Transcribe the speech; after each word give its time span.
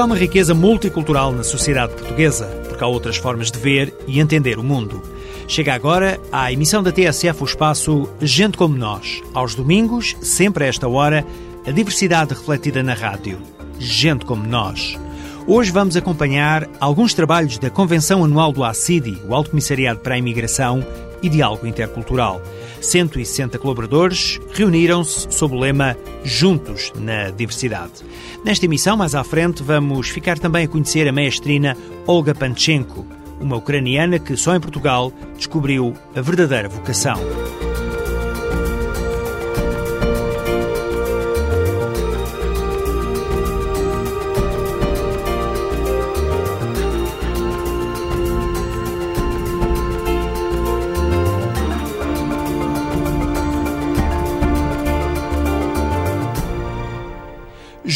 Há 0.00 0.04
uma 0.06 0.16
riqueza 0.16 0.54
multicultural 0.54 1.30
na 1.30 1.44
sociedade 1.44 1.92
portuguesa, 1.92 2.46
porque 2.66 2.82
há 2.82 2.86
outras 2.86 3.18
formas 3.18 3.50
de 3.50 3.58
ver 3.58 3.94
e 4.06 4.18
entender 4.18 4.58
o 4.58 4.62
mundo. 4.62 5.02
Chega 5.46 5.74
agora 5.74 6.18
à 6.32 6.50
emissão 6.50 6.82
da 6.82 6.90
TSF 6.90 7.42
o 7.42 7.44
espaço 7.44 8.08
Gente 8.18 8.56
Como 8.56 8.74
Nós. 8.74 9.22
Aos 9.34 9.54
domingos, 9.54 10.16
sempre 10.22 10.64
a 10.64 10.68
esta 10.68 10.88
hora, 10.88 11.22
a 11.66 11.70
diversidade 11.70 12.32
refletida 12.32 12.82
na 12.82 12.94
rádio. 12.94 13.42
Gente 13.78 14.24
Como 14.24 14.46
Nós. 14.46 14.98
Hoje 15.46 15.70
vamos 15.70 15.98
acompanhar 15.98 16.66
alguns 16.80 17.12
trabalhos 17.12 17.58
da 17.58 17.68
Convenção 17.68 18.24
Anual 18.24 18.52
do 18.52 18.64
ACIDI, 18.64 19.20
o 19.28 19.34
Alto 19.34 19.50
Comissariado 19.50 20.00
para 20.00 20.14
a 20.14 20.18
Imigração 20.18 20.82
e 21.22 21.28
Diálogo 21.28 21.66
Intercultural. 21.66 22.40
160 22.80 23.58
colaboradores 23.58 24.40
reuniram-se 24.52 25.26
sob 25.30 25.54
o 25.54 25.58
lema 25.58 25.96
Juntos 26.24 26.92
na 26.96 27.30
Diversidade. 27.30 27.92
Nesta 28.44 28.64
emissão, 28.64 28.96
mais 28.96 29.14
à 29.14 29.22
frente, 29.22 29.62
vamos 29.62 30.08
ficar 30.08 30.38
também 30.38 30.64
a 30.64 30.68
conhecer 30.68 31.06
a 31.06 31.12
maestrina 31.12 31.76
Olga 32.06 32.34
Panchenko, 32.34 33.06
uma 33.40 33.56
ucraniana 33.56 34.18
que 34.18 34.36
só 34.36 34.54
em 34.54 34.60
Portugal 34.60 35.12
descobriu 35.36 35.94
a 36.14 36.20
verdadeira 36.20 36.68
vocação. 36.68 37.18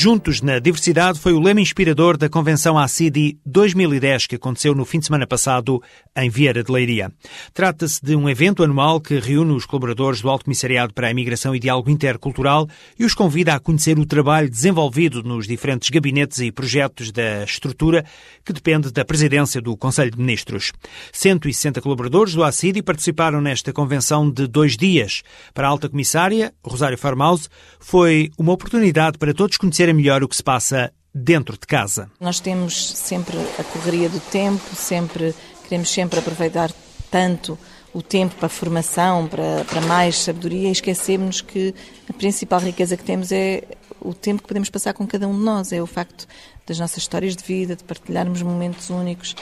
Juntos 0.04 0.42
na 0.42 0.58
Diversidade 0.58 1.18
foi 1.18 1.32
o 1.32 1.40
lema 1.40 1.62
inspirador 1.62 2.18
da 2.18 2.28
Convenção 2.28 2.78
ACIDI 2.78 3.38
2010 3.46 4.26
que 4.26 4.36
aconteceu 4.36 4.74
no 4.74 4.84
fim 4.84 4.98
de 4.98 5.06
semana 5.06 5.26
passado 5.26 5.82
em 6.14 6.28
Vieira 6.28 6.62
de 6.62 6.70
Leiria. 6.70 7.10
Trata-se 7.54 8.04
de 8.04 8.14
um 8.14 8.28
evento 8.28 8.62
anual 8.62 9.00
que 9.00 9.18
reúne 9.18 9.54
os 9.54 9.64
colaboradores 9.64 10.20
do 10.20 10.28
Alto 10.28 10.44
Comissariado 10.44 10.92
para 10.92 11.06
a 11.06 11.10
Imigração 11.10 11.56
e 11.56 11.58
Diálogo 11.58 11.88
Intercultural 11.88 12.68
e 12.98 13.04
os 13.06 13.14
convida 13.14 13.54
a 13.54 13.58
conhecer 13.58 13.98
o 13.98 14.04
trabalho 14.04 14.50
desenvolvido 14.50 15.22
nos 15.22 15.46
diferentes 15.46 15.88
gabinetes 15.88 16.38
e 16.38 16.52
projetos 16.52 17.10
da 17.10 17.42
estrutura 17.42 18.04
que 18.44 18.52
depende 18.52 18.92
da 18.92 19.06
presidência 19.06 19.58
do 19.58 19.74
Conselho 19.74 20.10
de 20.10 20.18
Ministros. 20.18 20.70
160 21.14 21.80
colaboradores 21.80 22.34
do 22.34 22.44
ACIDI 22.44 22.82
participaram 22.82 23.40
nesta 23.40 23.72
convenção 23.72 24.30
de 24.30 24.46
dois 24.46 24.76
dias. 24.76 25.22
Para 25.54 25.66
a 25.66 25.70
Alta 25.70 25.88
Comissária, 25.88 26.52
Rosário 26.62 26.98
Farmaus, 26.98 27.48
foi 27.80 28.30
uma 28.36 28.52
oportunidade 28.52 29.16
para 29.16 29.32
todos 29.32 29.56
conhecerem 29.56 29.93
melhor 29.94 30.22
o 30.22 30.28
que 30.28 30.36
se 30.36 30.42
passa 30.42 30.92
dentro 31.14 31.56
de 31.56 31.66
casa. 31.66 32.10
Nós 32.20 32.40
temos 32.40 32.92
sempre 32.92 33.36
a 33.58 33.64
correria 33.64 34.08
do 34.08 34.20
tempo, 34.20 34.74
sempre 34.74 35.34
queremos 35.68 35.90
sempre 35.90 36.18
aproveitar 36.18 36.70
tanto 37.10 37.58
o 37.92 38.02
tempo 38.02 38.34
para 38.34 38.48
formação, 38.48 39.28
para, 39.28 39.64
para 39.64 39.80
mais 39.82 40.18
sabedoria 40.18 40.68
e 40.68 40.72
esquecemos 40.72 41.40
que 41.40 41.72
a 42.10 42.12
principal 42.12 42.58
riqueza 42.58 42.96
que 42.96 43.04
temos 43.04 43.30
é 43.30 43.62
o 44.00 44.12
tempo 44.12 44.42
que 44.42 44.48
podemos 44.48 44.68
passar 44.68 44.92
com 44.92 45.06
cada 45.06 45.28
um 45.28 45.38
de 45.38 45.44
nós, 45.44 45.72
é 45.72 45.80
o 45.80 45.86
facto 45.86 46.26
das 46.66 46.78
nossas 46.78 46.98
histórias 46.98 47.36
de 47.36 47.44
vida, 47.44 47.76
de 47.76 47.84
partilharmos 47.84 48.42
momentos 48.42 48.90
únicos. 48.90 49.36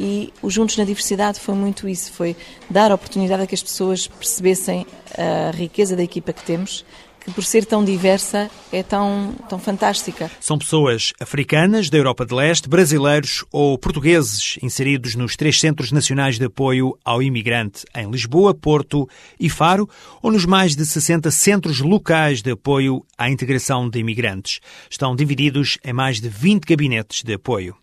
E 0.00 0.32
o 0.40 0.50
Juntos 0.50 0.76
na 0.76 0.84
Diversidade 0.84 1.38
foi 1.38 1.54
muito 1.54 1.88
isso, 1.88 2.12
foi 2.12 2.36
dar 2.70 2.90
a 2.90 2.94
oportunidade 2.94 3.42
a 3.42 3.46
que 3.46 3.54
as 3.54 3.62
pessoas 3.62 4.06
percebessem 4.06 4.86
a 5.16 5.50
riqueza 5.50 5.94
da 5.94 6.02
equipa 6.02 6.32
que 6.32 6.42
temos, 6.44 6.84
que 7.28 7.34
por 7.34 7.44
ser 7.44 7.66
tão 7.66 7.84
diversa 7.84 8.50
é 8.72 8.82
tão, 8.82 9.34
tão 9.48 9.58
fantástica. 9.58 10.30
São 10.40 10.58
pessoas 10.58 11.12
africanas, 11.20 11.90
da 11.90 11.98
Europa 11.98 12.24
de 12.24 12.34
Leste, 12.34 12.68
brasileiros 12.68 13.44
ou 13.52 13.78
portugueses 13.78 14.58
inseridos 14.62 15.14
nos 15.14 15.36
três 15.36 15.60
Centros 15.60 15.92
Nacionais 15.92 16.38
de 16.38 16.46
Apoio 16.46 16.98
ao 17.04 17.22
Imigrante 17.22 17.84
em 17.94 18.10
Lisboa, 18.10 18.54
Porto 18.54 19.08
e 19.38 19.50
Faro, 19.50 19.88
ou 20.22 20.32
nos 20.32 20.46
mais 20.46 20.74
de 20.74 20.86
60 20.86 21.30
centros 21.30 21.80
locais 21.80 22.40
de 22.40 22.52
apoio 22.52 23.04
à 23.16 23.28
integração 23.28 23.88
de 23.88 23.98
imigrantes. 23.98 24.60
Estão 24.90 25.14
divididos 25.14 25.78
em 25.84 25.92
mais 25.92 26.20
de 26.20 26.28
20 26.28 26.64
gabinetes 26.64 27.22
de 27.22 27.34
apoio. 27.34 27.76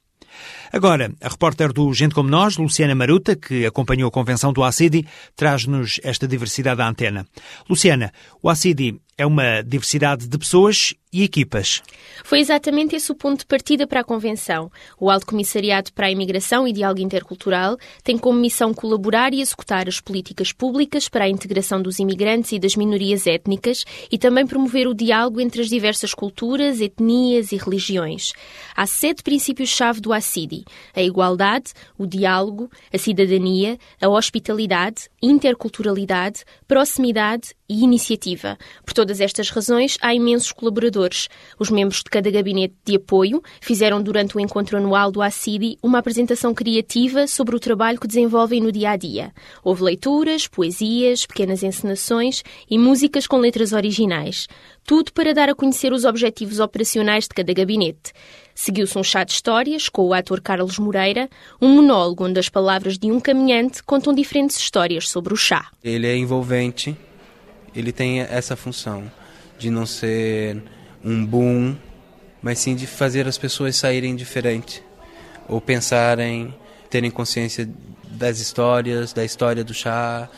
Agora, 0.71 1.13
a 1.21 1.29
repórter 1.29 1.71
do 1.71 1.93
Gente 1.93 2.15
Como 2.15 2.29
Nós, 2.29 2.57
Luciana 2.57 2.95
Maruta, 2.95 3.35
que 3.35 3.65
acompanhou 3.65 4.07
a 4.07 4.11
convenção 4.11 4.51
do 4.51 4.63
ACIDI, 4.63 5.05
traz-nos 5.35 5.99
esta 6.03 6.27
diversidade 6.27 6.81
à 6.81 6.87
antena. 6.87 7.25
Luciana, 7.69 8.11
o 8.41 8.49
ACIDI 8.49 8.99
é 9.17 9.25
uma 9.25 9.61
diversidade 9.61 10.27
de 10.27 10.37
pessoas 10.37 10.93
e 11.15 11.23
equipas. 11.23 11.81
Foi 12.25 12.39
exatamente 12.39 12.93
esse 12.97 13.09
o 13.09 13.15
ponto 13.15 13.39
de 13.39 13.45
partida 13.45 13.87
para 13.87 14.01
a 14.01 14.03
Convenção. 14.03 14.69
O 14.99 15.09
Alto 15.09 15.25
Comissariado 15.25 15.93
para 15.93 16.07
a 16.07 16.11
Imigração 16.11 16.67
e 16.67 16.73
Diálogo 16.73 16.99
Intercultural 16.99 17.77
tem 18.03 18.17
como 18.17 18.37
missão 18.37 18.73
colaborar 18.73 19.33
e 19.33 19.39
executar 19.39 19.87
as 19.87 20.01
políticas 20.01 20.51
públicas 20.51 21.07
para 21.07 21.23
a 21.23 21.29
integração 21.29 21.81
dos 21.81 21.99
imigrantes 21.99 22.51
e 22.51 22.59
das 22.59 22.75
minorias 22.75 23.25
étnicas 23.25 23.85
e 24.11 24.17
também 24.17 24.45
promover 24.45 24.87
o 24.87 24.93
diálogo 24.93 25.39
entre 25.39 25.61
as 25.61 25.69
diversas 25.69 26.13
culturas, 26.13 26.81
etnias 26.81 27.53
e 27.53 27.55
religiões. 27.55 28.33
Há 28.75 28.85
sete 28.85 29.23
princípios-chave 29.23 30.01
do 30.01 30.11
ACIDI: 30.11 30.65
a 30.93 31.01
igualdade, 31.01 31.71
o 31.97 32.05
diálogo, 32.05 32.69
a 32.93 32.97
cidadania, 32.97 33.77
a 34.01 34.09
hospitalidade, 34.09 35.07
interculturalidade, 35.21 36.43
proximidade 36.67 37.53
e 37.67 37.83
iniciativa. 37.83 38.57
Por 38.85 38.93
todas 38.93 39.19
estas 39.19 39.49
razões, 39.49 39.97
há 40.01 40.13
imensos 40.13 40.51
colaboradores. 40.51 41.27
Os 41.59 41.69
membros 41.69 41.99
de 41.99 42.09
cada 42.09 42.29
gabinete 42.29 42.75
de 42.85 42.95
apoio 42.95 43.41
fizeram 43.61 44.01
durante 44.01 44.37
o 44.37 44.39
encontro 44.39 44.77
anual 44.77 45.11
do 45.11 45.21
ACIDI 45.21 45.77
uma 45.81 45.99
apresentação 45.99 46.53
criativa 46.53 47.27
sobre 47.27 47.55
o 47.55 47.59
trabalho 47.59 47.99
que 47.99 48.07
desenvolvem 48.07 48.61
no 48.61 48.71
dia 48.71 48.91
a 48.91 48.95
dia. 48.95 49.31
Houve 49.63 49.83
leituras, 49.83 50.47
poesias, 50.47 51.25
pequenas 51.25 51.63
encenações 51.63 52.43
e 52.69 52.77
músicas 52.77 53.27
com 53.27 53.37
letras 53.37 53.73
originais. 53.73 54.47
Tudo 54.85 55.11
para 55.13 55.33
dar 55.33 55.49
a 55.49 55.55
conhecer 55.55 55.91
os 55.91 56.05
objetivos 56.05 56.59
operacionais 56.59 57.23
de 57.23 57.29
cada 57.29 57.51
gabinete. 57.53 58.13
Seguiu-se 58.53 58.97
um 58.97 59.03
chá 59.03 59.23
de 59.23 59.33
histórias 59.33 59.89
com 59.89 60.03
o 60.03 60.13
ator 60.13 60.39
Carlos 60.39 60.79
Moreira, 60.79 61.29
um 61.61 61.69
monólogo 61.69 62.25
onde 62.25 62.39
as 62.39 62.47
palavras 62.47 62.97
de 62.97 63.11
um 63.11 63.19
caminhante 63.19 63.83
contam 63.83 64.13
diferentes 64.13 64.57
histórias 64.57 65.09
sobre 65.09 65.33
o 65.33 65.37
chá. 65.37 65.69
Ele 65.83 66.07
é 66.07 66.15
envolvente, 66.15 66.95
ele 67.75 67.91
tem 67.91 68.21
essa 68.21 68.55
função 68.55 69.11
de 69.57 69.69
não 69.69 69.85
ser 69.85 70.61
um 71.03 71.25
boom, 71.25 71.75
mas 72.41 72.59
sim 72.59 72.75
de 72.75 72.87
fazer 72.87 73.27
as 73.27 73.37
pessoas 73.37 73.75
saírem 73.75 74.15
diferente 74.15 74.83
ou 75.47 75.59
pensarem, 75.59 76.53
terem 76.89 77.11
consciência 77.11 77.69
das 78.11 78.39
histórias, 78.39 79.13
da 79.13 79.23
história 79.23 79.63
do 79.63 79.73
chá, 79.73 80.29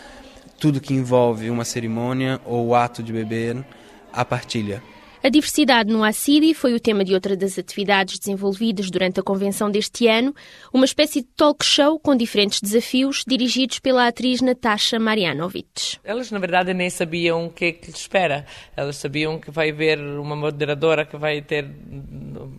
tudo 0.60 0.82
que 0.82 0.94
envolve 0.94 1.50
uma 1.50 1.64
cerimônia 1.64 2.42
ou 2.46 2.68
o 2.68 2.76
ato 2.76 3.04
de 3.04 3.14
beber, 3.14 3.64
a 4.12 4.26
partilha. 4.26 4.82
A 5.24 5.30
diversidade 5.30 5.92
no 5.92 6.04
ACIDI 6.04 6.54
foi 6.54 6.76
o 6.76 6.80
tema 6.80 7.04
de 7.04 7.14
outra 7.14 7.36
das 7.36 7.58
atividades 7.58 8.20
desenvolvidas 8.20 8.92
durante 8.92 9.20
a 9.20 9.24
convenção 9.24 9.70
deste 9.70 10.08
ano, 10.08 10.34
uma 10.72 10.86
espécie 10.86 11.22
de 11.22 11.28
talk 11.36 11.66
show 11.66 12.00
com 12.00 12.16
diferentes 12.16 12.62
desafios 12.62 13.24
dirigidos 13.28 13.80
pela 13.80 14.08
atriz 14.08 14.42
Natasha 14.42 15.00
Marianovic. 15.00 15.98
Elas, 16.04 16.30
na 16.30 16.38
verdade, 16.38 16.72
nem 16.72 16.90
sabiam 16.90 17.48
o 17.48 17.50
que 17.50 17.66
é 17.66 17.72
que 17.72 17.88
lhes 17.88 18.00
espera. 18.00 18.46
Elas 18.76 18.98
sabiam 18.98 19.40
que 19.40 19.50
vai 19.50 19.72
haver 19.72 20.00
uma 20.00 20.36
moderadora 20.36 21.04
que 21.04 21.18
vai 21.18 21.42
ter, 21.42 21.68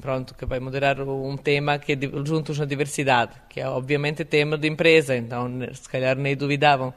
pronto, 0.00 0.34
que 0.34 0.44
vai 0.44 0.58
moderar 0.58 1.00
um 1.00 1.36
tema 1.36 1.78
que 1.78 1.92
é 1.92 1.98
Juntos 2.24 2.58
na 2.58 2.64
Diversidade, 2.64 3.32
que 3.48 3.60
é 3.60 3.68
obviamente 3.68 4.24
tema 4.24 4.58
de 4.58 4.66
empresa, 4.66 5.16
então 5.16 5.48
se 5.72 5.88
calhar 5.88 6.16
nem 6.16 6.36
duvidavam 6.36 6.92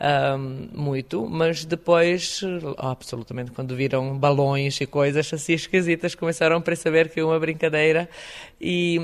um, 0.00 0.68
muito, 0.72 1.26
mas 1.28 1.64
depois, 1.64 2.40
absolutamente, 2.78 3.50
quando 3.50 3.76
viram 3.76 4.16
balões 4.16 4.80
e 4.80 4.86
coisas 4.86 5.30
assim 5.32 5.52
esquisitas, 5.52 6.14
começaram 6.14 6.56
a 6.56 6.60
perceber 6.60 7.10
que 7.10 7.20
é 7.20 7.24
uma 7.24 7.38
brincadeira 7.38 8.08
e, 8.58 8.98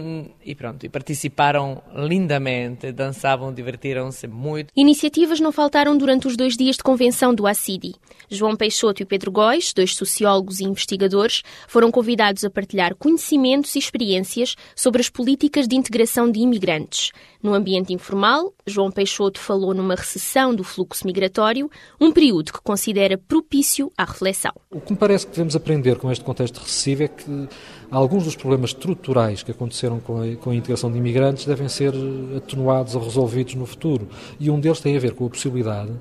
e 0.45 0.55
pronto, 0.55 0.87
e 0.87 0.89
participaram 0.89 1.83
lindamente, 1.95 2.93
dançavam, 2.93 3.53
divertiram-se 3.53 4.27
muito. 4.27 4.73
Iniciativas 4.75 5.39
não 5.39 5.53
faltaram 5.53 5.97
durante 5.97 6.27
os 6.27 6.37
dois 6.37 6.57
dias 6.57 6.77
de 6.77 6.83
convenção 6.83 7.35
do 7.35 7.47
ACIDI. 7.47 7.95
João 8.31 8.57
Peixoto 8.57 9.03
e 9.03 9.07
Pedro 9.07 9.31
Góis, 9.31 9.73
dois 9.75 9.95
sociólogos 9.95 10.61
e 10.61 10.65
investigadores, 10.65 11.43
foram 11.69 11.91
convidados 11.91 12.43
a 12.45 12.51
partilhar 12.51 12.95
conhecimentos 12.95 13.75
e 13.77 13.79
experiências 13.79 14.57
sobre 14.75 15.01
as 15.01 15.11
políticas 15.11 15.69
de 15.69 15.77
integração 15.77 16.31
de 16.31 16.41
imigrantes. 16.41 17.13
No 17.47 17.55
ambiente 17.55 17.95
informal, 17.95 18.53
João 18.67 18.91
Peixoto 18.91 19.39
falou 19.39 19.73
numa 19.73 19.95
recessão 19.95 20.53
do 20.53 20.65
fluxo 20.65 21.07
migratório, 21.07 21.71
um 22.01 22.11
período 22.11 22.53
que 22.53 22.61
considera 22.61 23.17
propício 23.17 23.93
à 23.97 24.05
reflexão. 24.05 24.51
O 24.69 24.81
que 24.81 24.93
me 24.93 24.99
parece 24.99 25.27
que 25.27 25.31
devemos 25.31 25.55
aprender 25.55 25.95
com 25.95 26.11
este 26.11 26.25
contexto 26.25 26.59
recessivo 26.59 27.05
é 27.05 27.07
que 27.07 27.49
alguns 27.89 28.25
dos 28.25 28.35
problemas 28.35 28.71
estruturais 28.71 29.45
que 29.45 29.53
aconteceram 29.53 30.01
com 30.01 30.21
a, 30.21 30.35
com 30.35 30.51
a 30.51 30.57
integração 30.57 30.91
de 30.91 30.99
imigrantes 30.99 31.47
devem 31.47 31.69
ser 31.69 31.95
atenuados 32.37 32.97
ou 32.97 33.05
resolvidos 33.05 33.55
no 33.55 33.65
futuro. 33.65 34.09
E 34.41 34.51
um 34.51 34.59
deles 34.59 34.81
tem 34.81 34.97
a 34.97 34.99
ver 34.99 35.13
com 35.13 35.25
a 35.25 35.31
possibilidade 35.31 35.93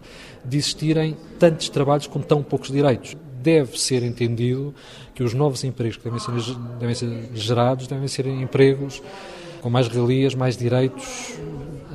de 0.44 0.58
existirem 0.58 1.16
tantos 1.38 1.70
trabalhos 1.70 2.08
com 2.08 2.22
tão 2.22 2.42
poucos 2.42 2.72
direitos 2.72 3.16
deve 3.44 3.80
ser 3.80 4.02
entendido 4.02 4.74
que 5.14 5.22
os 5.22 5.36
novos 5.36 5.64
empregos 5.64 5.98
que 5.98 6.04
devem 6.06 6.20
ser, 6.20 6.32
devem 6.80 6.96
ser 6.96 7.30
gerados 7.36 7.86
devem 7.86 8.08
ser 8.08 8.26
empregos 8.26 9.04
com 9.66 9.70
mais 9.72 9.88
regalias, 9.88 10.36
mais 10.36 10.56
direitos, 10.56 11.34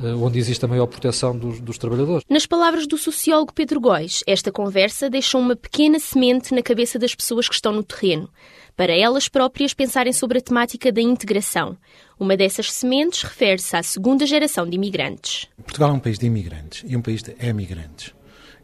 eh, 0.03 0.13
onde 0.15 0.37
existe 0.37 0.65
a 0.65 0.67
maior 0.67 0.87
proteção 0.87 1.37
dos, 1.37 1.61
dos, 1.61 1.77
trabalhadores. 1.77 2.25
Nas 2.29 2.45
palavras 2.45 2.85
do 2.85 2.97
sociólogo 2.97 3.53
Pedro 3.53 3.79
Góis, 3.79 4.25
esta 4.27 4.51
conversa 4.51 5.09
deixa 5.09 5.37
uma 5.37 5.55
pequena 5.55 5.97
semente 5.97 6.53
na 6.53 6.61
cabeça 6.61 6.99
das 6.99 7.15
pessoas 7.15 7.47
que 7.47 7.55
estão 7.55 7.71
no 7.71 7.81
terreno, 7.81 8.29
para 8.75 8.93
elas 8.93 9.29
próprias 9.29 9.73
pensarem 9.73 10.11
sobre 10.11 10.39
a 10.39 10.41
temática 10.41 10.91
da 10.91 11.01
integração. 11.01 11.77
Uma 12.19 12.35
dessas 12.35 12.69
sementes 12.73 13.23
refere-se 13.23 13.73
à 13.73 13.81
segunda 13.81 14.25
geração 14.25 14.67
de 14.67 14.75
imigrantes. 14.75 15.47
Portugal 15.63 15.91
é 15.91 15.93
um 15.93 15.99
país 15.99 16.19
de 16.19 16.25
imigrantes 16.25 16.83
e 16.85 16.97
um 16.97 17.01
país 17.01 17.23
de 17.23 17.33
emigrantes 17.39 18.13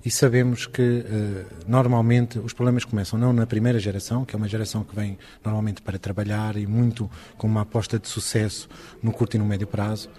e 0.07 0.09
sabemos 0.09 0.65
que 0.65 0.81
uh, 0.81 1.45
normalmente 1.67 2.39
os 2.39 2.53
problemas 2.53 2.85
começam 2.85 3.19
não 3.19 3.33
na 3.33 3.45
primeira 3.45 3.77
geração, 3.77 4.23
que 4.23 4.33
é 4.33 4.37
uma 4.37 4.47
geração 4.47 4.81
que 4.81 4.95
vem 4.95 5.19
normalmente 5.43 5.81
para 5.81 5.99
trabalhar 5.99 6.55
e 6.55 6.65
muito 6.65 7.11
com 7.37 7.45
uma 7.45 7.63
aposta 7.63 7.99
de 7.99 8.07
sucesso 8.07 8.69
no 9.03 9.11
curto 9.11 9.35
e 9.35 9.37
no 9.37 9.45
médio 9.45 9.67
prazo, 9.67 10.09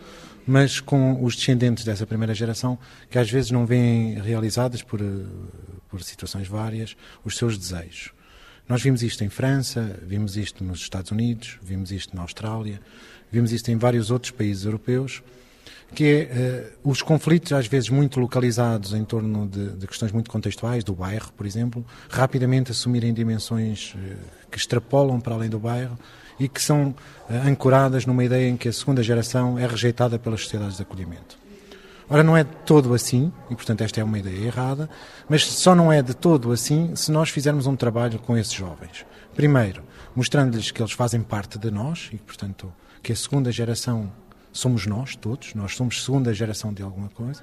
mas 0.46 0.78
com 0.78 1.24
os 1.24 1.34
descendentes 1.34 1.86
dessa 1.86 2.06
primeira 2.06 2.34
geração 2.34 2.78
que 3.08 3.18
às 3.18 3.30
vezes 3.30 3.50
não 3.50 3.64
veem 3.64 4.20
realizadas 4.20 4.82
por, 4.82 5.00
uh, 5.00 5.26
por 5.88 6.02
situações 6.02 6.46
várias 6.46 6.94
os 7.24 7.38
seus 7.38 7.56
desejos. 7.56 8.12
Nós 8.68 8.82
vimos 8.82 9.02
isto 9.02 9.24
em 9.24 9.30
França, 9.30 9.98
vimos 10.02 10.36
isto 10.36 10.62
nos 10.62 10.80
Estados 10.80 11.12
Unidos, 11.12 11.58
vimos 11.62 11.90
isto 11.92 12.14
na 12.14 12.20
Austrália, 12.20 12.78
vimos 13.32 13.52
isto 13.52 13.70
em 13.70 13.78
vários 13.78 14.10
outros 14.10 14.32
países 14.32 14.66
europeus 14.66 15.22
que 15.94 16.28
é 16.30 16.72
uh, 16.84 16.90
os 16.90 17.02
conflitos, 17.02 17.52
às 17.52 17.66
vezes 17.66 17.88
muito 17.88 18.20
localizados 18.20 18.92
em 18.92 19.04
torno 19.04 19.46
de, 19.46 19.70
de, 19.70 19.86
questões 19.86 20.12
muito 20.12 20.30
contextuais, 20.30 20.84
do 20.84 20.94
bairro, 20.94 21.32
por 21.36 21.46
exemplo, 21.46 21.84
rapidamente 22.10 22.70
assumirem 22.70 23.12
dimensões 23.12 23.94
uh, 23.94 23.98
que 24.50 24.58
extrapolam 24.58 25.20
para 25.20 25.34
além 25.34 25.48
do 25.48 25.58
bairro 25.58 25.98
e 26.38 26.48
que 26.48 26.62
são 26.62 26.90
uh, 26.90 26.94
ancoradas 27.46 28.04
numa 28.06 28.22
ideia 28.22 28.48
em 28.48 28.56
que 28.56 28.68
a 28.68 28.72
segunda 28.72 29.02
geração 29.02 29.58
é 29.58 29.66
rejeitada 29.66 30.18
pelas 30.18 30.42
sociedades 30.42 30.76
de 30.76 30.82
acolhimento. 30.82 31.38
Ora, 32.10 32.22
não 32.22 32.36
é 32.36 32.42
de 32.42 32.54
todo 32.64 32.94
assim, 32.94 33.30
e 33.50 33.54
portanto 33.54 33.82
esta 33.82 34.00
é 34.00 34.04
uma 34.04 34.18
ideia 34.18 34.46
errada, 34.46 34.88
mas 35.28 35.44
só 35.44 35.74
não 35.74 35.92
é 35.92 36.00
de 36.00 36.14
todo 36.14 36.52
assim 36.52 36.94
se 36.96 37.10
nós 37.10 37.28
fizermos 37.28 37.66
um 37.66 37.76
trabalho 37.76 38.18
com 38.18 38.36
esses 38.36 38.52
jovens. 38.52 39.04
Primeiro, 39.34 39.82
mostrando-lhes 40.14 40.70
que 40.70 40.80
eles 40.80 40.92
fazem 40.92 41.20
parte 41.20 41.58
de 41.58 41.70
nós 41.70 42.08
e, 42.12 42.16
portanto, 42.16 42.72
que 43.02 43.12
a 43.12 43.16
segunda 43.16 43.52
geração 43.52 44.10
somos 44.52 44.86
nós 44.86 45.16
todos, 45.16 45.54
nós 45.54 45.76
somos 45.76 46.04
segunda 46.04 46.32
geração 46.32 46.72
de 46.72 46.82
alguma 46.82 47.08
coisa. 47.08 47.42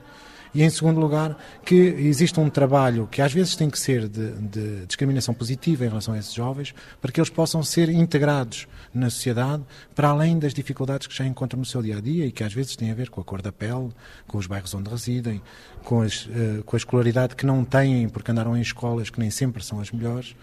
E 0.56 0.64
em 0.64 0.70
segundo 0.70 1.02
lugar, 1.02 1.38
que 1.66 1.76
existe 1.76 2.40
um 2.40 2.50
trabalho 2.50 3.10
que 3.12 3.22
às 3.22 3.34
vezes 3.34 3.58
tem 3.58 3.70
que 3.70 3.78
ser 3.78 4.08
de, 4.08 4.32
de, 4.36 4.86
discriminação 4.86 5.34
positiva 5.34 5.84
em 5.84 5.90
relação 5.90 6.14
a 6.14 6.18
esses 6.18 6.34
jovens, 6.34 6.74
para 7.02 7.12
que 7.12 7.20
eles 7.20 7.30
possam 7.30 7.62
ser 7.62 7.90
integrados 7.90 8.66
na 8.94 9.10
sociedade, 9.10 9.64
para 9.94 10.08
além 10.08 10.40
das 10.40 10.54
dificuldades 10.54 11.08
que 11.08 11.14
já 11.14 11.26
encontram 11.26 11.60
no 11.60 11.66
seu 11.66 11.82
dia 11.82 11.98
a 11.98 12.00
dia 12.00 12.26
e 12.26 12.32
que 12.32 12.42
às 12.42 12.54
vezes 12.54 12.74
têm 12.78 12.90
a 12.90 12.94
ver 12.96 13.10
com 13.10 13.20
a 13.20 13.24
cor 13.24 13.42
da 13.42 13.52
pele, 13.52 13.90
com 14.26 14.38
os 14.38 14.48
bairros 14.48 14.74
onde 14.74 14.90
residem, 14.90 15.42
com, 15.84 16.02
as, 16.02 16.26
uh, 16.28 16.64
com 16.66 16.78
a 16.78 16.80
escolaridade 16.80 17.36
que 17.36 17.46
não 17.46 17.66
têm 17.66 18.08
porque 18.08 18.32
andaram 18.32 18.56
em 18.56 18.62
escolas 18.62 19.10
que 19.10 19.20
nem 19.20 19.30
sempre 19.30 19.62
são 19.62 19.82
as 19.82 19.92
melhores 19.92 20.38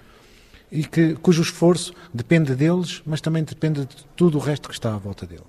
e 0.71 0.85
que, 0.85 1.15
cujo 1.15 1.41
esforço 1.41 1.95
depende 2.13 2.55
deles, 2.55 3.03
mas 3.07 3.23
também 3.23 3.43
depende 3.45 3.87
de 3.87 4.05
tudo 4.15 4.37
o 4.37 4.41
resto 4.41 4.69
que 4.69 4.75
está 4.75 4.95
à 4.95 4.99
volta 4.99 5.27
dele. 5.27 5.45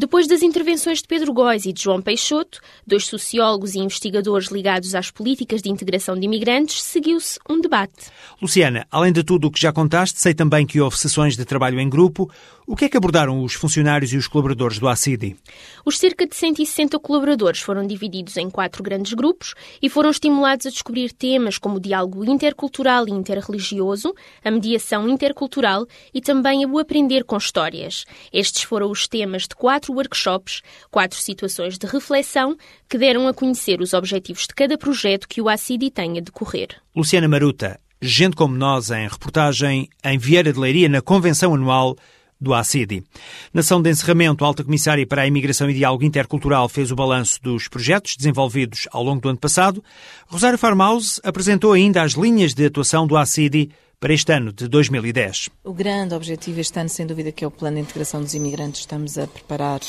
Depois 0.00 0.28
das 0.28 0.42
intervenções 0.42 1.02
de 1.02 1.08
Pedro 1.08 1.32
Góis 1.32 1.66
e 1.66 1.72
de 1.72 1.82
João 1.82 2.00
Peixoto, 2.00 2.60
dois 2.86 3.04
sociólogos 3.04 3.74
e 3.74 3.80
investigadores 3.80 4.46
ligados 4.46 4.94
às 4.94 5.10
políticas 5.10 5.60
de 5.60 5.70
integração 5.70 6.16
de 6.16 6.24
imigrantes, 6.24 6.80
seguiu-se 6.84 7.36
um 7.50 7.60
debate. 7.60 8.06
Luciana, 8.40 8.86
além 8.92 9.12
de 9.12 9.24
tudo 9.24 9.48
o 9.48 9.50
que 9.50 9.60
já 9.60 9.72
contaste, 9.72 10.20
sei 10.20 10.32
também 10.32 10.64
que 10.64 10.80
houve 10.80 10.96
sessões 10.96 11.36
de 11.36 11.44
trabalho 11.44 11.80
em 11.80 11.90
grupo. 11.90 12.30
O 12.70 12.76
que 12.76 12.84
é 12.84 12.88
que 12.90 12.98
abordaram 12.98 13.42
os 13.42 13.54
funcionários 13.54 14.12
e 14.12 14.18
os 14.18 14.28
colaboradores 14.28 14.78
do 14.78 14.86
ACIDI? 14.86 15.38
Os 15.86 15.96
cerca 15.96 16.26
de 16.26 16.36
160 16.36 16.98
colaboradores 16.98 17.60
foram 17.60 17.86
divididos 17.86 18.36
em 18.36 18.50
quatro 18.50 18.82
grandes 18.82 19.14
grupos 19.14 19.54
e 19.80 19.88
foram 19.88 20.10
estimulados 20.10 20.66
a 20.66 20.68
descobrir 20.68 21.10
temas 21.14 21.56
como 21.56 21.76
o 21.76 21.80
diálogo 21.80 22.22
intercultural 22.26 23.08
e 23.08 23.10
interreligioso, 23.10 24.14
a 24.44 24.50
mediação 24.50 25.08
intercultural 25.08 25.86
e 26.12 26.20
também 26.20 26.66
o 26.66 26.78
aprender 26.78 27.24
com 27.24 27.38
histórias. 27.38 28.04
Estes 28.30 28.64
foram 28.64 28.90
os 28.90 29.08
temas 29.08 29.44
de 29.44 29.56
quatro 29.56 29.94
workshops, 29.94 30.60
quatro 30.90 31.18
situações 31.18 31.78
de 31.78 31.86
reflexão 31.86 32.54
que 32.86 32.98
deram 32.98 33.26
a 33.26 33.32
conhecer 33.32 33.80
os 33.80 33.94
objetivos 33.94 34.42
de 34.42 34.54
cada 34.54 34.76
projeto 34.76 35.26
que 35.26 35.40
o 35.40 35.48
ACIDI 35.48 35.90
tem 35.90 36.18
a 36.18 36.20
decorrer. 36.20 36.68
Luciana 36.94 37.28
Maruta, 37.28 37.80
gente 37.98 38.36
como 38.36 38.54
nós 38.54 38.90
em 38.90 39.08
reportagem 39.08 39.88
em 40.04 40.18
Vieira 40.18 40.52
de 40.52 40.60
Leiria 40.60 40.86
na 40.90 41.00
convenção 41.00 41.54
anual 41.54 41.96
do 42.40 42.54
ACIDI. 42.54 43.04
Na 43.52 43.60
ação 43.60 43.82
de 43.82 43.90
encerramento, 43.90 44.44
a 44.44 44.46
Alta 44.46 44.64
Comissária 44.64 45.06
para 45.06 45.22
a 45.22 45.26
Imigração 45.26 45.68
e 45.68 45.74
Diálogo 45.74 46.04
Intercultural 46.04 46.68
fez 46.68 46.90
o 46.90 46.96
balanço 46.96 47.40
dos 47.42 47.68
projetos 47.68 48.16
desenvolvidos 48.16 48.86
ao 48.92 49.02
longo 49.02 49.20
do 49.20 49.28
ano 49.28 49.38
passado. 49.38 49.82
Rosário 50.26 50.58
Farmaus 50.58 51.20
apresentou 51.24 51.72
ainda 51.72 52.02
as 52.02 52.12
linhas 52.12 52.54
de 52.54 52.66
atuação 52.66 53.06
do 53.06 53.16
ACIDI 53.16 53.70
para 54.00 54.14
este 54.14 54.32
ano 54.32 54.52
de 54.52 54.68
2010. 54.68 55.50
O 55.64 55.72
grande 55.72 56.14
objetivo 56.14 56.60
este 56.60 56.78
ano, 56.78 56.88
sem 56.88 57.06
dúvida, 57.06 57.32
que 57.32 57.44
é 57.44 57.46
o 57.46 57.50
Plano 57.50 57.76
de 57.76 57.82
Integração 57.82 58.22
dos 58.22 58.34
Imigrantes. 58.34 58.80
Estamos 58.80 59.18
a 59.18 59.26
preparar 59.26 59.80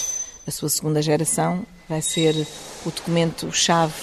a 0.48 0.52
sua 0.52 0.69
segunda 0.69 1.02
geração. 1.02 1.66
Vai 1.88 2.02
ser 2.02 2.36
o 2.86 2.90
documento-chave 2.90 3.94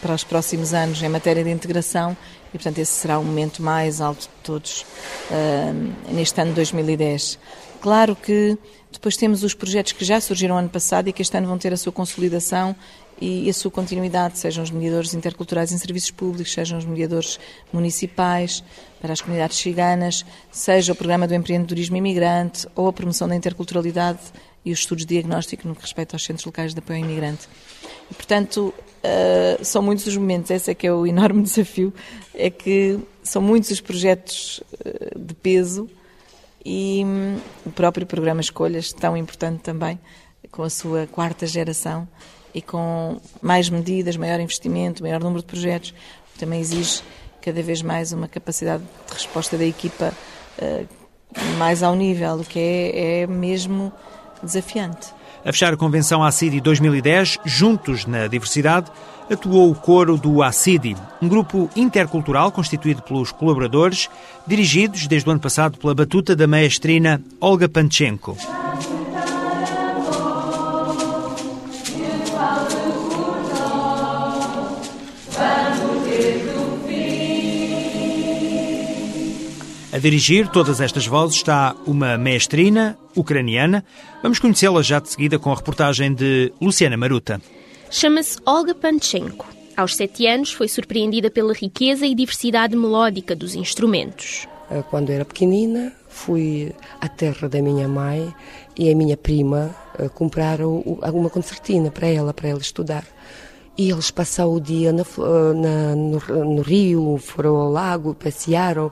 para 0.00 0.14
os 0.14 0.24
próximos 0.24 0.74
anos 0.74 1.02
em 1.02 1.08
matéria 1.08 1.44
de 1.44 1.50
integração 1.50 2.16
e, 2.48 2.58
portanto, 2.58 2.78
esse 2.78 2.92
será 2.92 3.18
o 3.18 3.24
momento 3.24 3.62
mais 3.62 4.00
alto 4.00 4.22
de 4.22 4.28
todos 4.42 4.82
uh, 5.30 6.12
neste 6.12 6.40
ano 6.40 6.50
de 6.50 6.56
2010. 6.56 7.38
Claro 7.84 8.16
que 8.16 8.56
depois 8.90 9.14
temos 9.14 9.42
os 9.42 9.52
projetos 9.52 9.92
que 9.92 10.06
já 10.06 10.18
surgiram 10.18 10.56
ano 10.56 10.70
passado 10.70 11.08
e 11.08 11.12
que 11.12 11.20
este 11.20 11.36
ano 11.36 11.46
vão 11.46 11.58
ter 11.58 11.70
a 11.70 11.76
sua 11.76 11.92
consolidação 11.92 12.74
e 13.20 13.46
a 13.46 13.52
sua 13.52 13.70
continuidade, 13.70 14.38
sejam 14.38 14.64
os 14.64 14.70
mediadores 14.70 15.12
interculturais 15.12 15.70
em 15.70 15.76
serviços 15.76 16.10
públicos, 16.10 16.50
sejam 16.50 16.78
os 16.78 16.86
mediadores 16.86 17.38
municipais 17.70 18.64
para 19.02 19.12
as 19.12 19.20
comunidades 19.20 19.58
ciganas, 19.58 20.24
seja 20.50 20.94
o 20.94 20.96
programa 20.96 21.28
do 21.28 21.34
empreendedorismo 21.34 21.94
imigrante 21.98 22.66
ou 22.74 22.88
a 22.88 22.92
promoção 22.94 23.28
da 23.28 23.36
interculturalidade 23.36 24.20
e 24.64 24.72
os 24.72 24.78
estudos 24.78 25.04
de 25.04 25.16
diagnóstico 25.16 25.68
no 25.68 25.74
que 25.74 25.82
respeita 25.82 26.16
aos 26.16 26.24
centros 26.24 26.46
locais 26.46 26.72
de 26.72 26.78
apoio 26.78 27.00
ao 27.00 27.04
imigrante. 27.04 27.46
E, 28.10 28.14
portanto, 28.14 28.72
uh, 28.78 29.62
são 29.62 29.82
muitos 29.82 30.06
os 30.06 30.16
momentos, 30.16 30.50
esse 30.50 30.70
é 30.70 30.74
que 30.74 30.86
é 30.86 30.92
o 30.94 31.06
enorme 31.06 31.42
desafio, 31.44 31.92
é 32.34 32.48
que 32.48 32.98
são 33.22 33.42
muitos 33.42 33.70
os 33.70 33.82
projetos 33.82 34.62
uh, 34.72 35.18
de 35.18 35.34
peso 35.34 35.86
e 36.64 37.02
hum, 37.04 37.38
o 37.66 37.70
próprio 37.70 38.06
programa 38.06 38.40
Escolhas, 38.40 38.92
tão 38.92 39.16
importante 39.16 39.60
também, 39.60 39.98
com 40.50 40.62
a 40.62 40.70
sua 40.70 41.06
quarta 41.06 41.46
geração 41.46 42.08
e 42.54 42.62
com 42.62 43.20
mais 43.42 43.68
medidas, 43.68 44.16
maior 44.16 44.40
investimento, 44.40 45.02
maior 45.02 45.20
número 45.20 45.40
de 45.40 45.46
projetos, 45.46 45.92
também 46.38 46.60
exige 46.60 47.02
cada 47.42 47.62
vez 47.62 47.82
mais 47.82 48.12
uma 48.12 48.28
capacidade 48.28 48.82
de 48.82 49.12
resposta 49.12 49.58
da 49.58 49.64
equipa 49.64 50.12
uh, 50.58 50.88
mais 51.58 51.82
ao 51.82 51.94
nível, 51.94 52.36
o 52.36 52.44
que 52.44 52.58
é, 52.58 53.22
é 53.22 53.26
mesmo 53.26 53.92
desafiante. 54.42 55.08
A 55.44 55.52
fechar 55.52 55.74
a 55.74 55.76
convenção 55.76 56.22
ACIDI 56.22 56.60
2010, 56.60 57.38
Juntos 57.44 58.06
na 58.06 58.26
Diversidade, 58.28 58.90
atuou 59.30 59.70
o 59.70 59.74
coro 59.74 60.16
do 60.16 60.42
ACIDI, 60.42 60.96
um 61.20 61.28
grupo 61.28 61.70
intercultural 61.74 62.52
constituído 62.52 63.02
pelos 63.02 63.32
colaboradores, 63.32 64.08
dirigidos 64.46 65.06
desde 65.06 65.28
o 65.28 65.32
ano 65.32 65.40
passado 65.40 65.78
pela 65.78 65.94
batuta 65.94 66.36
da 66.36 66.46
maestrina 66.46 67.20
Olga 67.40 67.68
Panchenko. 67.68 68.36
A 79.92 79.98
dirigir 79.98 80.48
todas 80.48 80.80
estas 80.80 81.06
vozes 81.06 81.36
está 81.36 81.72
uma 81.86 82.18
maestrina 82.18 82.98
ucraniana. 83.14 83.84
Vamos 84.24 84.40
conhecê-la 84.40 84.82
já 84.82 84.98
de 84.98 85.08
seguida 85.08 85.38
com 85.38 85.52
a 85.52 85.54
reportagem 85.54 86.12
de 86.12 86.52
Luciana 86.60 86.96
Maruta. 86.96 87.40
Chama-se 87.96 88.38
Olga 88.44 88.74
Panchenko. 88.74 89.46
Aos 89.76 89.94
sete 89.94 90.26
anos 90.26 90.52
foi 90.52 90.66
surpreendida 90.66 91.30
pela 91.30 91.52
riqueza 91.54 92.04
e 92.04 92.12
diversidade 92.12 92.74
melódica 92.74 93.36
dos 93.36 93.54
instrumentos. 93.54 94.48
Eh, 94.68 94.82
quando 94.90 95.10
era 95.10 95.24
pequenina, 95.24 95.92
fui 96.08 96.74
à 97.00 97.06
terra 97.06 97.48
da 97.48 97.62
minha 97.62 97.86
mãe 97.86 98.34
e 98.76 98.90
a 98.90 98.96
minha 98.96 99.16
prima 99.16 99.72
eh, 99.96 100.08
compraram 100.08 100.80
uma 100.80 101.30
concertina 101.30 101.88
para 101.88 102.08
ela, 102.08 102.34
para 102.34 102.48
ela 102.48 102.58
estudar. 102.58 103.04
E 103.78 103.88
eles 103.92 104.10
passaram 104.10 104.54
o 104.54 104.60
dia 104.60 104.92
na, 104.92 105.02
eh, 105.02 105.54
na, 105.54 105.94
no, 105.94 106.44
no 106.46 106.62
rio, 106.62 107.16
foram 107.18 107.54
ao 107.54 107.70
lago, 107.70 108.12
passearam. 108.12 108.90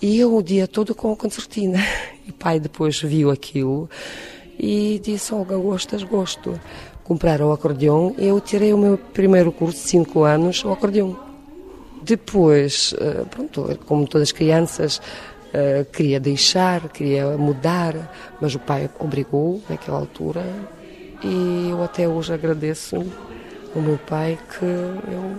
E 0.00 0.18
eu 0.18 0.34
o 0.34 0.42
dia 0.42 0.66
todo 0.66 0.94
com 0.94 1.12
a 1.12 1.16
concertina. 1.16 1.78
E 2.26 2.30
o 2.30 2.34
pai 2.34 2.60
depois 2.60 3.00
viu 3.00 3.30
aquilo 3.30 3.88
e 4.58 5.00
disse: 5.02 5.34
Olga, 5.34 5.56
gostas? 5.56 6.02
Gosto. 6.02 6.60
Compraram 7.10 7.48
o 7.48 7.52
acordeão 7.52 8.14
e 8.16 8.28
eu 8.28 8.40
tirei 8.40 8.72
o 8.72 8.78
meu 8.78 8.96
primeiro 8.96 9.50
curso 9.50 9.82
de 9.82 9.88
5 9.88 10.22
anos, 10.22 10.64
o 10.64 10.70
acordeão. 10.70 11.18
Depois, 12.00 12.92
uh, 12.92 13.26
pronto, 13.26 13.76
como 13.84 14.06
todas 14.06 14.28
as 14.28 14.32
crianças, 14.32 14.98
uh, 14.98 15.84
queria 15.92 16.20
deixar, 16.20 16.88
queria 16.88 17.36
mudar, 17.36 18.14
mas 18.40 18.54
o 18.54 18.60
pai 18.60 18.88
obrigou 19.00 19.60
naquela 19.68 19.98
altura 19.98 20.46
e 21.24 21.70
eu 21.72 21.82
até 21.82 22.06
hoje 22.06 22.32
agradeço 22.32 23.04
ao 23.74 23.82
meu 23.82 23.98
pai 24.06 24.38
que 24.48 24.64
eu, 24.64 25.34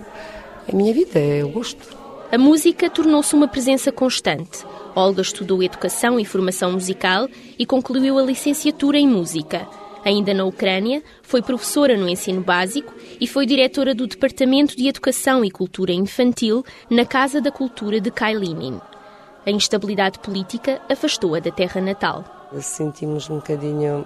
é 0.68 0.72
a 0.74 0.76
minha 0.76 0.92
vida, 0.92 1.18
eu 1.18 1.48
gosto. 1.48 1.96
A 2.30 2.36
música 2.36 2.90
tornou-se 2.90 3.34
uma 3.34 3.48
presença 3.48 3.90
constante. 3.90 4.62
Olga 4.94 5.22
estudou 5.22 5.62
educação 5.62 6.20
e 6.20 6.24
formação 6.26 6.72
musical 6.72 7.30
e 7.58 7.64
concluiu 7.64 8.18
a 8.18 8.22
licenciatura 8.22 8.98
em 8.98 9.08
música. 9.08 9.66
Ainda 10.04 10.34
na 10.34 10.44
Ucrânia, 10.44 11.02
foi 11.22 11.42
professora 11.42 11.96
no 11.96 12.08
ensino 12.08 12.42
básico 12.42 12.92
e 13.20 13.26
foi 13.26 13.46
diretora 13.46 13.94
do 13.94 14.06
Departamento 14.06 14.76
de 14.76 14.88
Educação 14.88 15.44
e 15.44 15.50
Cultura 15.50 15.92
Infantil 15.92 16.64
na 16.90 17.04
Casa 17.04 17.40
da 17.40 17.52
Cultura 17.52 18.00
de 18.00 18.10
Kailinin. 18.10 18.80
A 19.46 19.50
instabilidade 19.50 20.18
política 20.18 20.80
afastou-a 20.88 21.40
da 21.40 21.50
terra 21.50 21.80
natal. 21.80 22.48
Sentimos 22.60 23.30
um 23.30 23.36
bocadinho 23.36 24.04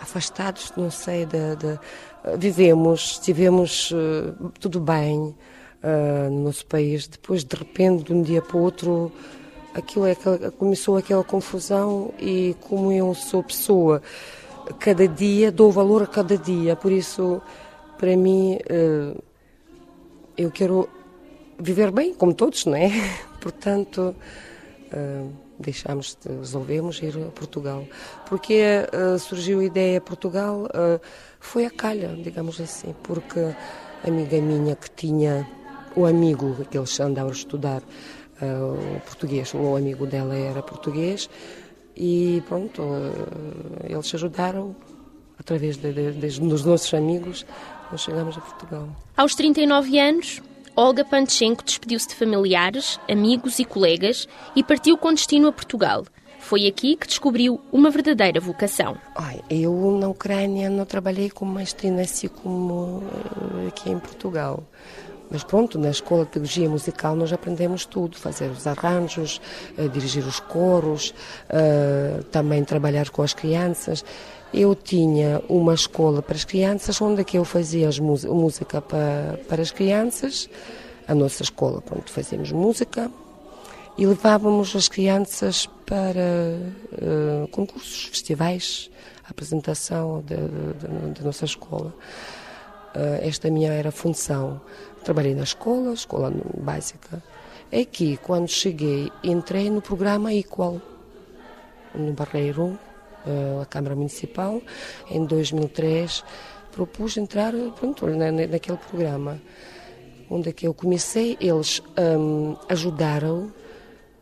afastados, 0.00 0.72
não 0.76 0.90
sei, 0.90 1.26
de, 1.26 1.56
de 1.56 1.78
vivemos, 2.38 3.18
tivemos 3.18 3.90
uh, 3.90 4.52
tudo 4.60 4.80
bem 4.80 5.18
uh, 5.18 6.30
no 6.30 6.44
nosso 6.44 6.66
país. 6.66 7.06
Depois, 7.06 7.44
de 7.44 7.56
repente, 7.56 8.04
de 8.04 8.12
um 8.12 8.22
dia 8.22 8.40
para 8.40 8.56
o 8.56 8.62
outro, 8.62 9.12
aquilo 9.74 10.06
é, 10.06 10.14
começou 10.58 10.96
aquela 10.96 11.24
confusão 11.24 12.14
e 12.18 12.56
como 12.60 12.92
eu 12.92 13.12
sou 13.14 13.42
pessoa, 13.42 14.00
cada 14.78 15.06
dia 15.06 15.50
dou 15.50 15.70
valor 15.70 16.02
a 16.04 16.06
cada 16.06 16.38
dia. 16.38 16.76
Por 16.76 16.92
isso, 16.92 17.42
para 17.98 18.16
mim, 18.16 18.56
uh, 18.56 19.22
eu 20.38 20.50
quero 20.50 20.88
viver 21.58 21.90
bem, 21.90 22.14
como 22.14 22.32
todos, 22.32 22.64
não 22.64 22.76
é? 22.76 22.90
Portanto. 23.40 24.14
Uh, 24.92 25.44
deixámos, 25.56 26.18
de, 26.20 26.28
resolvemos 26.36 27.00
ir 27.00 27.16
a 27.16 27.30
Portugal. 27.30 27.86
Porque 28.28 28.60
uh, 28.92 29.16
surgiu 29.20 29.60
a 29.60 29.64
ideia 29.64 30.00
Portugal, 30.00 30.68
foi 31.38 31.64
a 31.64 31.70
calha, 31.70 32.08
digamos 32.08 32.60
assim, 32.60 32.92
porque 33.04 33.54
amiga 34.04 34.40
minha 34.40 34.74
que 34.74 34.90
tinha 34.90 35.48
o 35.94 36.06
amigo 36.06 36.56
que 36.70 36.76
eles 36.76 36.98
andavam 36.98 37.30
a 37.30 37.34
estudar 37.34 37.82
uh, 38.42 39.00
português, 39.00 39.52
o 39.54 39.76
amigo 39.76 40.06
dela 40.06 40.34
era 40.34 40.62
português 40.62 41.28
e 41.96 42.42
pronto, 42.48 42.82
eles 43.88 44.12
ajudaram 44.14 44.74
através 45.38 45.76
de, 45.76 45.92
de, 45.92 46.12
de, 46.12 46.40
dos 46.40 46.64
nossos 46.64 46.92
amigos, 46.94 47.46
nós 47.90 48.00
chegamos 48.00 48.36
a 48.36 48.40
Portugal. 48.40 48.88
Aos 49.16 49.34
39 49.34 49.98
anos, 49.98 50.42
Olga 50.76 51.04
Pantchenko 51.04 51.62
despediu-se 51.62 52.08
de 52.08 52.14
familiares, 52.16 52.98
amigos 53.08 53.60
e 53.60 53.64
colegas 53.64 54.26
e 54.56 54.62
partiu 54.62 54.98
com 54.98 55.12
destino 55.12 55.48
a 55.48 55.52
Portugal. 55.52 56.04
Foi 56.40 56.66
aqui 56.66 56.96
que 56.96 57.06
descobriu 57.06 57.60
uma 57.72 57.90
verdadeira 57.90 58.40
vocação. 58.40 58.98
Ai, 59.14 59.40
eu 59.48 59.96
na 59.98 60.08
Ucrânia 60.08 60.68
não 60.68 60.84
trabalhei 60.84 61.30
com 61.30 61.46
mestrina 61.46 62.02
assim 62.02 62.28
como 62.28 63.02
eh, 63.62 63.68
aqui 63.68 63.88
em 63.88 63.98
Portugal. 63.98 64.62
Mas 65.30 65.42
pronto, 65.42 65.78
na 65.78 65.90
escola 65.90 66.24
de 66.24 66.30
pedagogia 66.30 66.68
musical 66.68 67.16
nós 67.16 67.32
aprendemos 67.32 67.86
tudo, 67.86 68.16
fazer 68.16 68.50
os 68.50 68.66
arranjos, 68.66 69.40
eh, 69.76 69.88
dirigir 69.88 70.24
os 70.24 70.38
coros, 70.38 71.14
eh, 71.48 72.20
também 72.30 72.62
trabalhar 72.64 73.10
com 73.10 73.22
as 73.22 73.32
crianças. 73.32 74.04
Eu 74.52 74.74
tinha 74.74 75.42
uma 75.48 75.74
escola 75.74 76.22
para 76.22 76.36
as 76.36 76.44
crianças, 76.44 77.00
onde 77.00 77.22
é 77.22 77.24
eu 77.32 77.44
fazia 77.44 77.88
música 78.00 78.80
para, 78.80 79.38
para 79.48 79.62
as 79.62 79.70
crianças, 79.72 80.48
a 81.08 81.14
nossa 81.14 81.42
escola, 81.42 81.80
pronto, 81.80 82.10
fazíamos 82.10 82.52
música 82.52 83.10
e 83.96 84.06
levávamos 84.06 84.74
as 84.74 84.88
crianças 84.88 85.68
para 85.86 86.58
uh, 86.92 87.48
concursos, 87.48 88.04
festivais, 88.06 88.90
apresentação 89.28 90.22
da 90.22 91.24
nossa 91.24 91.44
escola. 91.44 91.94
Uh, 92.94 93.26
esta 93.26 93.50
minha 93.50 93.72
era 93.72 93.90
função. 93.90 94.60
Trabalhei 95.02 95.34
na 95.34 95.42
escola, 95.42 95.92
escola 95.92 96.32
básica. 96.56 97.22
É 97.70 97.84
que, 97.84 98.16
quando 98.18 98.48
cheguei, 98.48 99.10
entrei 99.22 99.68
no 99.68 99.82
programa 99.82 100.32
Equal, 100.32 100.80
no 101.94 102.12
Barreiro, 102.12 102.78
uh, 103.26 103.60
a 103.62 103.66
Câmara 103.66 103.96
Municipal, 103.96 104.62
em 105.10 105.24
2003, 105.24 106.24
propus 106.70 107.16
entrar 107.16 107.52
pronto, 107.78 108.06
na, 108.06 108.30
naquele 108.30 108.78
programa. 108.78 109.40
Onde 110.30 110.48
é 110.48 110.52
que 110.52 110.66
eu 110.66 110.74
comecei, 110.74 111.36
eles 111.40 111.82
um, 111.98 112.56
ajudaram 112.68 113.52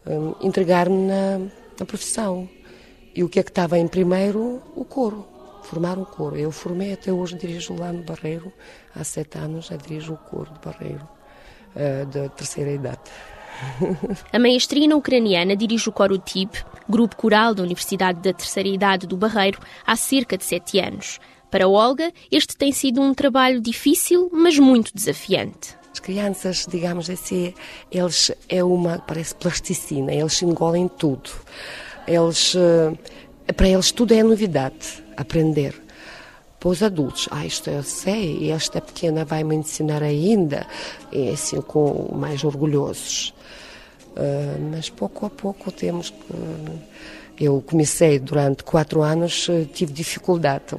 um, 0.06 0.34
entregar-me 0.46 1.06
na, 1.06 1.38
na 1.78 1.86
profissão. 1.86 2.48
E 3.14 3.22
o 3.22 3.28
que 3.28 3.38
é 3.38 3.42
que 3.42 3.50
estava 3.50 3.78
em 3.78 3.86
primeiro? 3.86 4.62
O 4.74 4.84
coro, 4.84 5.26
formar 5.62 5.98
o 5.98 6.04
coro. 6.04 6.36
Eu 6.36 6.50
formei 6.50 6.92
até 6.92 7.12
hoje, 7.12 7.36
dirijo 7.36 7.74
lá 7.74 7.92
no 7.92 8.02
Barreiro, 8.02 8.52
há 8.94 9.04
sete 9.04 9.38
anos 9.38 9.66
já 9.66 9.76
dirijo 9.76 10.14
o 10.14 10.16
coro 10.16 10.50
do 10.50 10.60
Barreiro, 10.60 11.08
uh, 11.76 12.06
da 12.06 12.28
terceira 12.28 12.70
idade. 12.70 13.00
A 14.32 14.38
maestrina 14.38 14.96
ucraniana 14.96 15.56
dirige 15.56 15.88
o 15.88 15.92
Coro 15.92 16.18
TIB, 16.18 16.50
grupo 16.88 17.16
coral 17.16 17.54
da 17.54 17.62
Universidade 17.62 18.20
da 18.20 18.32
Terceira 18.32 18.68
Idade 18.68 19.06
do 19.06 19.16
Barreiro, 19.16 19.60
há 19.86 19.94
cerca 19.94 20.36
de 20.36 20.44
sete 20.44 20.78
anos. 20.78 21.20
Para 21.50 21.68
Olga, 21.68 22.12
este 22.30 22.56
tem 22.56 22.72
sido 22.72 23.00
um 23.00 23.12
trabalho 23.12 23.60
difícil, 23.60 24.30
mas 24.32 24.58
muito 24.58 24.90
desafiante. 24.94 25.76
As 25.92 26.00
crianças, 26.00 26.66
digamos 26.66 27.10
assim, 27.10 27.52
eles 27.90 28.32
é 28.48 28.64
uma, 28.64 28.98
parece 28.98 29.34
plasticina, 29.34 30.12
eles 30.12 30.40
engolem 30.40 30.88
tudo. 30.88 31.30
Eles, 32.08 32.54
eh, 32.56 33.52
para 33.52 33.68
eles 33.68 33.92
tudo 33.92 34.14
é 34.14 34.22
novidade, 34.22 35.01
aprender. 35.16 35.74
Para 36.58 36.68
os 36.68 36.82
adultos, 36.82 37.28
ah, 37.32 37.44
isto 37.44 37.68
eu 37.68 37.82
sei, 37.82 38.38
e 38.38 38.50
esta 38.50 38.80
pequena 38.80 39.24
vai 39.24 39.42
me 39.42 39.56
ensinar 39.56 40.02
ainda, 40.02 40.64
e 41.10 41.30
assim, 41.30 41.60
com 41.60 42.14
mais 42.14 42.44
orgulhosos. 42.44 43.34
Uh, 44.12 44.70
mas 44.70 44.88
pouco 44.90 45.26
a 45.26 45.30
pouco 45.30 45.72
temos 45.72 46.10
que. 46.10 46.94
Eu 47.40 47.60
comecei 47.66 48.18
durante 48.20 48.62
quatro 48.62 49.02
anos, 49.02 49.48
eh, 49.48 49.64
tive 49.72 49.92
dificuldade 49.92 50.76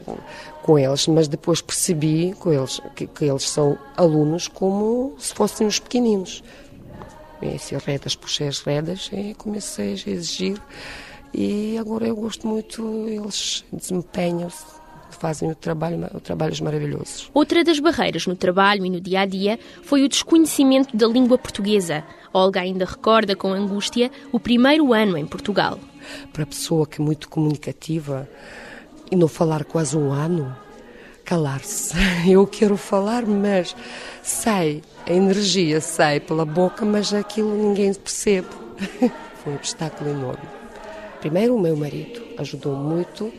com 0.62 0.80
eles, 0.80 1.08
mas 1.08 1.28
depois 1.28 1.62
percebi 1.62 2.34
com 2.40 2.54
eles, 2.54 2.80
que, 2.96 3.06
que 3.08 3.26
eles 3.26 3.50
são 3.50 3.78
alunos 3.98 4.48
como 4.48 5.16
se 5.20 5.34
fossem 5.34 5.68
os 5.68 5.80
pequeninos. 5.80 6.42
E 7.42 7.56
assim, 7.56 7.76
redas 7.86 8.16
puxei 8.16 8.48
as 8.48 8.62
redas 8.62 9.10
e 9.12 9.34
comecei 9.34 9.90
a 9.90 10.10
exigir. 10.10 10.62
E 11.34 11.78
agora 11.78 12.08
eu 12.08 12.16
gosto 12.16 12.48
muito, 12.48 13.08
eles 13.08 13.66
desempenham-se 13.72 14.84
fazem 15.14 15.50
o 15.50 15.56
trabalho, 15.56 16.10
o 16.14 16.20
trabalhos 16.20 16.60
maravilhosos. 16.60 17.30
Outra 17.34 17.64
das 17.64 17.80
barreiras 17.80 18.28
no 18.28 18.36
trabalho 18.36 18.86
e 18.86 18.90
no 18.90 19.00
dia 19.00 19.22
a 19.22 19.26
dia 19.26 19.58
foi 19.84 20.04
o 20.04 20.10
desconhecimento 20.10 20.98
da 20.98 21.08
língua 21.08 21.38
portuguesa. 21.38 22.04
Olga 22.34 22.60
ainda 22.60 22.84
recorda 22.84 23.36
com 23.36 23.54
angústia 23.54 24.12
o 24.34 24.40
primeiro 24.40 24.92
ano 24.92 25.18
em 25.18 25.26
Portugal. 25.26 25.80
Para 26.34 26.44
a 26.44 26.48
pessoa 26.48 26.86
que 26.86 27.02
é 27.02 27.06
muito 27.06 27.30
comunicativa, 27.30 28.28
e 29.10 29.16
não 29.16 29.28
falar 29.28 29.64
quase 29.64 29.96
um 29.96 30.12
ano, 30.12 30.56
calar-se. 31.24 31.96
Eu 32.28 32.48
quero 32.48 32.76
falar, 32.76 33.26
mas 33.26 33.76
sai, 34.22 34.82
a 35.08 35.14
energia 35.14 35.80
sai 35.80 36.20
pela 36.20 36.46
boca, 36.46 36.84
mas 36.84 37.14
aquilo 37.14 37.56
ninguém 37.56 37.94
percebe. 37.94 38.48
Foi 39.44 39.54
um 39.54 39.56
obstáculo 39.56 40.10
enorme. 40.10 40.63
Primeiro, 41.24 41.56
o 41.56 41.60
meu 41.60 41.78
marido 41.78 42.22
ajudou 42.38 42.76
muito. 42.76 43.32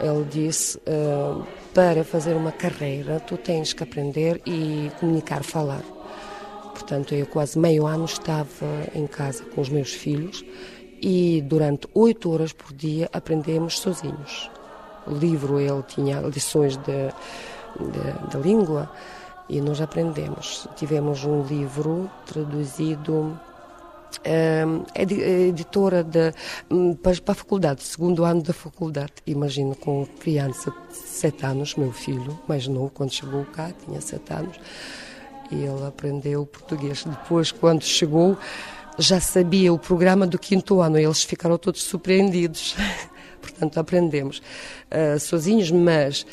Ele 0.00 0.24
disse: 0.24 0.78
uh, 0.78 1.46
para 1.74 2.02
fazer 2.02 2.34
uma 2.34 2.50
carreira, 2.50 3.20
tu 3.20 3.36
tens 3.36 3.74
que 3.74 3.82
aprender 3.82 4.40
e 4.46 4.90
comunicar, 4.98 5.44
falar. 5.44 5.82
Portanto, 6.72 7.14
eu 7.14 7.26
quase 7.26 7.58
meio 7.58 7.86
ano 7.86 8.06
estava 8.06 8.66
em 8.94 9.06
casa 9.06 9.44
com 9.44 9.60
os 9.60 9.68
meus 9.68 9.92
filhos 9.92 10.42
e 11.02 11.44
durante 11.46 11.86
oito 11.92 12.32
horas 12.32 12.54
por 12.54 12.72
dia 12.72 13.10
aprendemos 13.12 13.78
sozinhos 13.78 14.50
livro 15.06 15.60
ele 15.60 15.82
tinha 15.82 16.20
lições 16.20 16.78
de 16.78 18.38
língua 18.38 18.90
e 19.48 19.60
nós 19.60 19.78
aprendemos. 19.82 20.66
Tivemos 20.74 21.22
um 21.24 21.42
livro 21.42 22.10
traduzido 22.24 23.38
Uh, 24.20 24.84
editora 24.94 26.02
de, 26.02 26.32
um, 26.70 26.94
para, 26.94 27.12
a 27.26 27.34
faculdade, 27.34 27.82
segundo 27.82 28.24
ano 28.24 28.42
da 28.42 28.52
faculdade. 28.52 29.12
Imagino 29.26 29.74
com 29.74 30.06
criança 30.20 30.70
de 30.70 30.96
sete 30.96 31.44
anos, 31.44 31.74
meu 31.74 31.92
filho, 31.92 32.38
mais 32.46 32.66
novo, 32.66 32.90
quando 32.90 33.12
chegou 33.12 33.44
cá, 33.46 33.72
tinha 33.84 34.00
sete 34.00 34.32
anos, 34.32 34.58
e 35.50 35.56
ele 35.56 35.86
aprendeu 35.86 36.46
português. 36.46 37.04
Depois, 37.04 37.52
quando 37.52 37.82
chegou, 37.82 38.36
já 38.98 39.20
sabia 39.20 39.72
o 39.72 39.78
programa 39.78 40.26
do 40.26 40.38
quinto 40.38 40.80
ano, 40.80 40.98
e 40.98 41.04
eles 41.04 41.22
ficaram 41.22 41.58
todos 41.58 41.82
surpreendidos. 41.82 42.76
portanto 43.44 43.78
aprendemos 43.78 44.38
uh, 44.90 45.18
sozinhos, 45.20 45.70
mas 45.70 46.26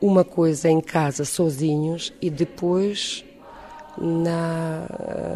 uma 0.00 0.24
coisa 0.24 0.68
em 0.68 0.80
casa 0.80 1.24
sozinhos 1.24 2.12
e 2.20 2.30
depois 2.30 3.24
na, 3.98 4.86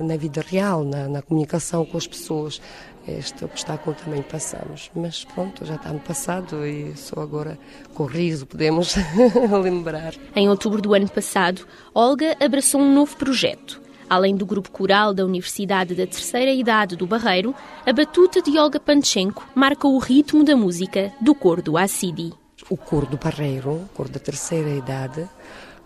na 0.03 0.17
vida 0.17 0.43
real, 0.47 0.85
na, 0.85 1.09
na 1.09 1.23
comunicação 1.23 1.85
com 1.85 1.97
as 1.97 2.07
pessoas. 2.07 2.61
Este 3.07 3.43
obstáculo 3.43 3.97
também 4.05 4.21
passamos, 4.21 4.91
mas 4.95 5.25
pronto, 5.25 5.65
já 5.65 5.77
está 5.77 5.91
no 5.91 5.99
passado 5.99 6.67
e 6.67 6.95
só 6.95 7.21
agora 7.21 7.59
com 7.95 8.05
riso 8.05 8.47
podemos 8.47 8.95
lembrar. 9.63 10.15
Em 10.37 10.47
outubro 10.49 10.83
do 10.83 10.93
ano 10.93 11.09
passado, 11.09 11.67
Olga 11.95 12.37
abraçou 12.39 12.81
um 12.81 12.93
novo 12.93 13.17
projeto. 13.17 13.81
Além 14.11 14.35
do 14.37 14.47
grupo 14.47 14.71
coral 14.71 15.13
da 15.13 15.25
Universidade 15.25 15.95
da 15.95 16.07
Terceira 16.07 16.51
Idade 16.51 16.97
do 16.97 17.07
Barreiro, 17.07 17.55
a 17.85 17.93
batuta 17.93 18.41
de 18.41 18.59
Olga 18.59 18.81
Panchenko 18.81 19.47
marca 19.55 19.87
o 19.87 19.99
ritmo 19.99 20.45
da 20.45 20.57
música 20.57 21.13
do 21.21 21.35
cor 21.35 21.61
do 21.61 21.77
Assidi. 21.77 22.33
O 22.71 22.77
cor 22.77 23.07
do 23.07 23.17
Barreiro, 23.17 23.71
o 23.71 23.89
cor 23.95 24.09
da 24.09 24.19
Terceira 24.19 24.71
Idade, 24.71 25.29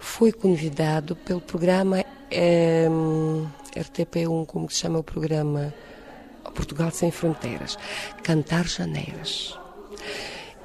foi 0.03 0.33
convidado 0.33 1.15
pelo 1.15 1.41
programa 1.41 2.05
é, 2.29 2.89
RTP1, 3.77 4.47
como 4.47 4.69
se 4.69 4.79
chama 4.79 4.99
o 4.99 5.03
programa 5.03 5.73
Portugal 6.55 6.91
Sem 6.91 7.11
Fronteiras, 7.11 7.79
Cantar 8.23 8.67
Janeiras. 8.67 9.57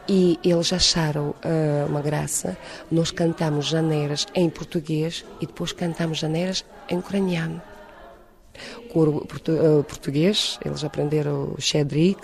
E 0.09 0.39
eles 0.43 0.73
acharam 0.73 1.29
uh, 1.29 1.87
uma 1.87 2.01
graça. 2.01 2.57
Nós 2.89 3.11
cantamos 3.11 3.67
janeiras 3.67 4.25
em 4.33 4.49
português 4.49 5.23
e 5.39 5.45
depois 5.45 5.71
cantamos 5.71 6.17
janeiras 6.17 6.65
em 6.89 6.97
ucraniano. 6.97 7.61
Coro 8.91 9.25
portu 9.25 9.51
uh, 9.51 9.83
português, 9.83 10.57
eles 10.65 10.83
aprenderam 10.83 11.53
o 11.55 11.61
Shedrik, 11.61 12.21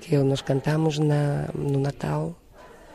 que 0.00 0.16
nós 0.16 0.42
cantamos 0.42 0.98
na, 0.98 1.48
no 1.54 1.78
Natal, 1.78 2.34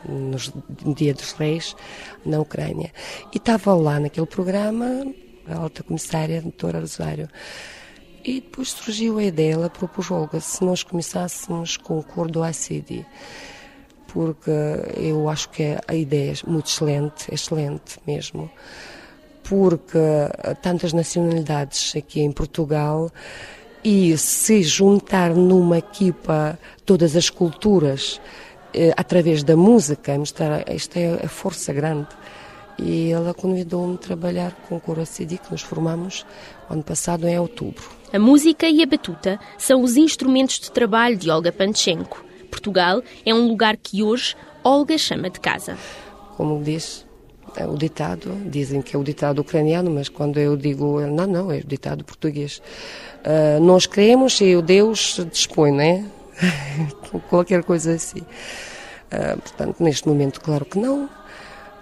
no 0.08 0.94
Dia 0.94 1.14
dos 1.14 1.32
Reis, 1.32 1.76
na 2.24 2.40
Ucrânia. 2.40 2.92
E 3.32 3.38
estava 3.38 3.74
lá 3.74 4.00
naquele 4.00 4.26
programa 4.26 5.06
a 5.48 5.56
alta 5.56 5.82
comissária, 5.82 6.38
a 6.38 6.42
doutora 6.42 6.80
Rosário. 6.80 7.28
E 8.24 8.40
depois 8.40 8.70
surgiu 8.70 9.18
a 9.18 9.24
ideia, 9.24 9.52
ela 9.52 9.70
propôs 9.70 10.10
Olga, 10.10 10.40
se 10.40 10.64
nós 10.64 10.82
começássemos 10.82 11.76
com 11.76 11.98
o 11.98 12.02
cor 12.02 12.28
do 12.28 12.42
ACD, 12.42 13.06
porque 14.08 14.50
eu 14.96 15.28
acho 15.28 15.48
que 15.50 15.76
a 15.86 15.94
ideia 15.94 16.32
é 16.32 16.50
muito 16.50 16.66
excelente, 16.66 17.32
excelente 17.32 17.98
mesmo, 18.04 18.50
porque 19.44 19.98
tantas 20.60 20.92
nacionalidades 20.92 21.94
aqui 21.94 22.20
em 22.20 22.32
Portugal 22.32 23.12
e 23.84 24.18
se 24.18 24.64
juntar 24.64 25.32
numa 25.32 25.78
equipa 25.78 26.58
todas 26.84 27.14
as 27.14 27.30
culturas 27.30 28.20
através 28.96 29.42
da 29.42 29.56
música, 29.56 30.18
mostrar 30.18 30.64
isto 30.72 30.96
é 30.96 31.24
a 31.24 31.28
força 31.28 31.72
grande 31.72 32.08
e 32.78 33.10
ela 33.10 33.32
convidou-me 33.32 33.94
a 33.94 33.98
trabalhar 33.98 34.52
com 34.68 34.76
o 34.76 34.80
Coro 34.80 35.02
que 35.02 35.50
nos 35.50 35.62
formamos 35.62 36.26
ano 36.68 36.82
passado 36.82 37.26
em 37.26 37.38
outubro. 37.38 37.84
A 38.12 38.18
música 38.18 38.68
e 38.68 38.82
a 38.82 38.86
batuta 38.86 39.40
são 39.58 39.82
os 39.82 39.96
instrumentos 39.96 40.60
de 40.60 40.70
trabalho 40.70 41.16
de 41.16 41.30
Olga 41.30 41.50
Panchenko. 41.50 42.24
Portugal 42.50 43.02
é 43.24 43.34
um 43.34 43.48
lugar 43.48 43.76
que 43.76 44.02
hoje 44.02 44.36
Olga 44.62 44.96
chama 44.98 45.30
de 45.30 45.40
casa. 45.40 45.76
Como 46.36 46.62
diz 46.62 47.06
é 47.56 47.66
o 47.66 47.74
ditado, 47.74 48.34
dizem 48.44 48.82
que 48.82 48.94
é 48.94 48.98
o 48.98 49.02
ditado 49.02 49.40
ucraniano, 49.40 49.90
mas 49.90 50.10
quando 50.10 50.38
eu 50.38 50.56
digo, 50.56 51.00
não, 51.00 51.26
não, 51.26 51.50
é 51.50 51.58
o 51.58 51.66
ditado 51.66 52.04
português. 52.04 52.60
Uh, 53.24 53.60
nós 53.62 53.86
queremos 53.86 54.38
e 54.42 54.54
o 54.54 54.60
Deus 54.60 55.20
dispõe, 55.32 55.72
né? 55.72 56.04
Qualquer 57.28 57.62
coisa 57.64 57.92
assim. 57.92 58.20
Uh, 58.20 59.40
portanto, 59.40 59.82
neste 59.82 60.08
momento, 60.08 60.40
claro 60.40 60.64
que 60.64 60.78
não 60.78 61.08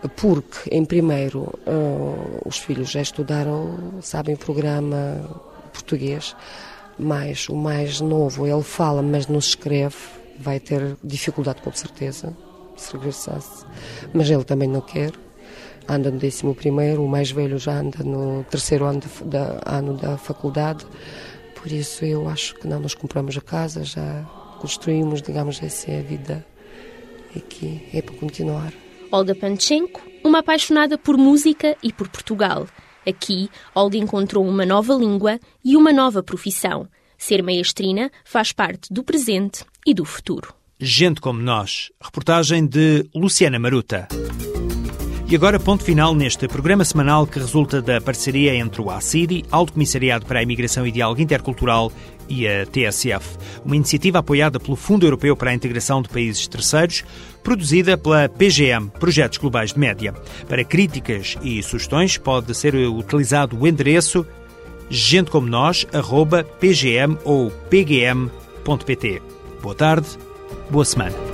porque, 0.09 0.69
em 0.71 0.85
primeiro, 0.85 1.59
uh, 1.67 2.43
os 2.45 2.59
filhos 2.59 2.91
já 2.91 3.01
estudaram, 3.01 3.95
sabem 4.03 4.37
programa 4.37 5.19
português, 5.73 6.37
mas 6.99 7.49
o 7.49 7.57
mais 7.57 8.01
novo, 8.01 8.47
ele 8.47 8.63
fala, 8.63 9.03
mas 9.03 9.27
não 9.27 9.41
se 9.41 9.51
escreve, 9.51 9.97
vai 10.39 10.61
ter 10.61 10.97
dificuldade 11.03 11.63
com 11.63 11.73
certeza, 11.73 12.37
se 12.77 12.93
regressasse, 12.93 13.65
mas 14.13 14.29
ele 14.29 14.45
também 14.45 14.69
não 14.69 14.81
quer, 14.81 15.13
anda 15.89 16.11
no 16.11 16.19
décimo 16.19 16.55
primeiro, 16.55 17.03
o 17.03 17.09
mais 17.09 17.31
velho 17.31 17.59
já 17.59 17.81
anda 17.81 18.05
no 18.05 18.45
terceiro 18.45 18.85
ano, 18.85 19.01
de, 19.01 19.25
da, 19.25 19.61
ano 19.65 19.95
da 19.95 20.19
faculdade, 20.19 20.87
por 21.55 21.73
isso 21.73 22.05
eu 22.05 22.29
acho 22.29 22.55
que 22.57 22.69
não, 22.69 22.79
nós 22.79 22.95
compramos 22.95 23.37
a 23.39 23.41
casa, 23.41 23.83
já 23.85 24.25
construímos, 24.65 25.21
digamos, 25.21 25.63
essa 25.63 25.91
é 25.91 25.99
a 25.99 26.03
vida 26.03 26.47
aqui, 27.37 27.87
é 27.93 28.01
para 28.01 28.15
continuar. 28.15 28.73
Olga 29.13 29.35
Panchenko, 29.35 30.01
uma 30.25 30.39
apaixonada 30.39 30.97
por 30.97 31.19
música 31.19 31.77
e 31.83 31.93
por 31.93 32.09
Portugal. 32.09 32.67
Aqui, 33.07 33.51
Olga 33.75 33.99
encontrou 33.99 34.43
uma 34.43 34.65
nova 34.65 34.95
língua 34.95 35.39
e 35.63 35.77
uma 35.77 35.93
nova 35.93 36.23
profissão. 36.23 36.89
Ser 37.19 37.43
maestrina 37.43 38.11
faz 38.25 38.53
parte 38.53 38.91
do 38.91 39.05
presente 39.05 39.67
e 39.87 39.93
do 39.93 40.07
futuro. 40.07 40.55
Gente 40.81 41.21
como 41.21 41.43
nós. 41.43 41.93
Reportagem 42.01 42.67
de 42.67 43.07
Luciana 43.15 43.59
Maruta. 43.59 44.09
E 45.27 45.35
agora, 45.35 45.59
ponto 45.59 45.83
final 45.83 46.15
neste 46.15 46.47
programa 46.47 46.85
semanal 46.85 47.27
que 47.27 47.39
resulta 47.39 47.81
da 47.81 47.99
parceria 47.99 48.55
entre 48.55 48.83
o 48.83 48.91
ACIDI, 48.91 49.43
Alto 49.51 49.73
Comissariado 49.73 50.27
para 50.27 50.39
a 50.39 50.43
Imigração 50.43 50.87
e 50.87 50.93
Diálogo 50.93 51.23
Intercultural, 51.23 51.91
e 52.29 52.47
a 52.47 52.67
TSF, 52.67 53.39
uma 53.65 53.75
iniciativa 53.77 54.19
apoiada 54.19 54.61
pelo 54.61 54.77
Fundo 54.77 55.07
Europeu 55.07 55.35
para 55.37 55.51
a 55.51 55.55
Integração 55.55 56.03
de 56.03 56.09
Países 56.09 56.47
Terceiros, 56.47 57.03
produzida 57.43 57.99
pela 57.99 58.29
PGM, 58.29 58.91
Projetos 58.99 59.39
Globais 59.39 59.73
de 59.73 59.79
Média. 59.79 60.13
Para 60.49 60.65
críticas 60.65 61.39
e 61.43 61.63
sugestões 61.63 62.19
pode 62.19 62.53
ser 62.55 62.75
utilizado 62.75 63.57
o 63.59 63.67
endereço 63.67 64.27
gentecomonós.pgm 64.91 67.17
ou 67.25 67.51
pgm.pt. 67.51 69.23
Boa 69.63 69.75
tarde, 69.75 70.07
boa 70.71 70.85
semana. 70.85 71.34